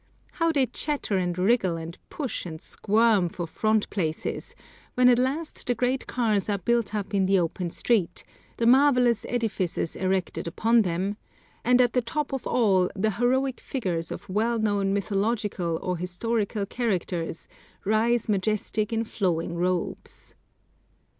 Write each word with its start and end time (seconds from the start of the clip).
How 0.31 0.51
they 0.51 0.65
chatter 0.65 1.15
and 1.15 1.37
wriggle 1.37 1.77
and 1.77 1.95
push 2.09 2.43
and 2.43 2.59
squirm 2.59 3.29
for 3.29 3.45
front 3.45 3.87
places, 3.91 4.55
when 4.95 5.07
at 5.09 5.19
last 5.19 5.67
the 5.67 5.75
great 5.75 6.07
cars 6.07 6.49
are 6.49 6.57
built 6.57 6.95
up 6.95 7.13
in 7.13 7.27
the 7.27 7.37
open 7.37 7.69
street, 7.69 8.23
the 8.57 8.65
marvelous 8.65 9.27
edifices 9.29 9.95
erected 9.95 10.47
upon 10.47 10.81
them, 10.81 11.17
and 11.63 11.79
at 11.79 11.93
the 11.93 12.01
top 12.01 12.33
of 12.33 12.47
all 12.47 12.89
the 12.95 13.11
heroic 13.11 13.59
figures 13.59 14.09
of 14.11 14.27
well 14.27 14.57
known 14.57 14.91
mythological 14.91 15.77
or 15.83 15.97
historical 15.97 16.65
characters 16.65 17.47
rise 17.85 18.27
majestic 18.27 18.91
in 18.91 19.03
flowing 19.03 19.53
robes! 19.55 20.33